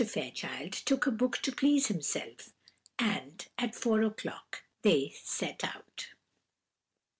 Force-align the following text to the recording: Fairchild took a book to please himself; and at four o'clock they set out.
Fairchild 0.03 0.71
took 0.73 1.05
a 1.05 1.11
book 1.11 1.37
to 1.43 1.51
please 1.51 1.85
himself; 1.85 2.49
and 2.97 3.45
at 3.59 3.75
four 3.75 4.01
o'clock 4.01 4.63
they 4.81 5.13
set 5.21 5.63
out. 5.63 6.07